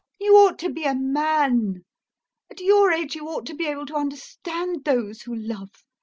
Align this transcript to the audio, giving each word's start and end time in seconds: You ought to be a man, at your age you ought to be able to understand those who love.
You 0.19 0.35
ought 0.35 0.57
to 0.57 0.69
be 0.71 0.83
a 0.85 0.95
man, 0.95 1.83
at 2.49 2.59
your 2.59 2.91
age 2.91 3.13
you 3.13 3.27
ought 3.27 3.45
to 3.45 3.53
be 3.53 3.67
able 3.67 3.85
to 3.85 3.95
understand 3.95 4.83
those 4.83 5.21
who 5.21 5.35
love. 5.35 5.83